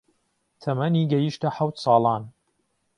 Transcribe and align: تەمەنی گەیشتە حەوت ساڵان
تەمەنی 0.63 1.09
گەیشتە 1.11 1.49
حەوت 1.57 1.75
ساڵان 1.83 2.23